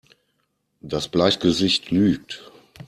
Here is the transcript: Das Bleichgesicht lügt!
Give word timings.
Das 0.79 1.07
Bleichgesicht 1.09 1.91
lügt! 1.91 2.51